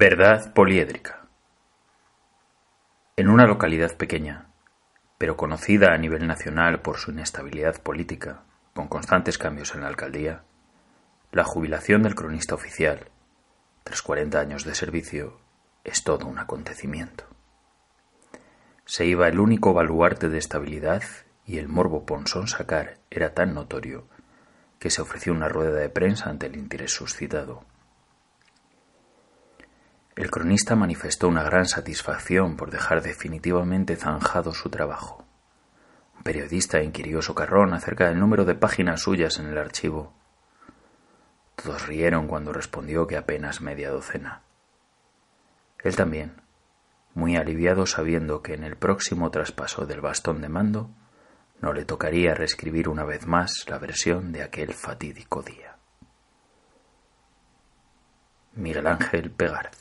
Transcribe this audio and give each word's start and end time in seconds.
Verdad 0.00 0.54
poliédrica. 0.54 1.28
En 3.18 3.28
una 3.28 3.44
localidad 3.46 3.98
pequeña, 3.98 4.46
pero 5.18 5.36
conocida 5.36 5.92
a 5.92 5.98
nivel 5.98 6.26
nacional 6.26 6.80
por 6.80 6.96
su 6.96 7.10
inestabilidad 7.10 7.82
política, 7.82 8.44
con 8.72 8.88
constantes 8.88 9.36
cambios 9.36 9.74
en 9.74 9.82
la 9.82 9.88
alcaldía, 9.88 10.44
la 11.32 11.44
jubilación 11.44 12.02
del 12.02 12.14
cronista 12.14 12.54
oficial, 12.54 13.10
tras 13.84 14.00
40 14.00 14.40
años 14.40 14.64
de 14.64 14.74
servicio, 14.74 15.38
es 15.84 16.02
todo 16.02 16.26
un 16.28 16.38
acontecimiento. 16.38 17.26
Se 18.86 19.04
iba 19.04 19.28
el 19.28 19.38
único 19.38 19.74
baluarte 19.74 20.30
de 20.30 20.38
estabilidad 20.38 21.02
y 21.44 21.58
el 21.58 21.68
morbo 21.68 22.06
Ponsón 22.06 22.48
sacar 22.48 22.96
era 23.10 23.34
tan 23.34 23.52
notorio 23.52 24.08
que 24.78 24.88
se 24.88 25.02
ofreció 25.02 25.34
una 25.34 25.50
rueda 25.50 25.78
de 25.78 25.90
prensa 25.90 26.30
ante 26.30 26.46
el 26.46 26.56
interés 26.56 26.94
suscitado. 26.94 27.66
El 30.20 30.30
cronista 30.30 30.76
manifestó 30.76 31.28
una 31.28 31.42
gran 31.42 31.64
satisfacción 31.64 32.58
por 32.58 32.70
dejar 32.70 33.00
definitivamente 33.00 33.96
zanjado 33.96 34.52
su 34.52 34.68
trabajo. 34.68 35.24
Un 36.14 36.24
periodista 36.24 36.82
inquirió 36.82 37.22
socarrón 37.22 37.72
acerca 37.72 38.06
del 38.06 38.20
número 38.20 38.44
de 38.44 38.54
páginas 38.54 39.00
suyas 39.00 39.38
en 39.38 39.46
el 39.46 39.56
archivo. 39.56 40.12
Todos 41.56 41.86
rieron 41.86 42.26
cuando 42.26 42.52
respondió 42.52 43.06
que 43.06 43.16
apenas 43.16 43.62
media 43.62 43.88
docena. 43.88 44.42
Él 45.82 45.96
también, 45.96 46.42
muy 47.14 47.36
aliviado 47.36 47.86
sabiendo 47.86 48.42
que 48.42 48.52
en 48.52 48.64
el 48.64 48.76
próximo 48.76 49.30
traspaso 49.30 49.86
del 49.86 50.02
bastón 50.02 50.42
de 50.42 50.50
mando 50.50 50.90
no 51.62 51.72
le 51.72 51.86
tocaría 51.86 52.34
reescribir 52.34 52.90
una 52.90 53.04
vez 53.04 53.26
más 53.26 53.64
la 53.68 53.78
versión 53.78 54.32
de 54.32 54.42
aquel 54.42 54.74
fatídico 54.74 55.42
día. 55.42 55.78
Miguel 58.52 58.86
Ángel 58.86 59.30
Pegarz 59.30 59.79